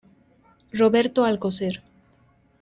[0.71, 1.83] Roberto Alcocer.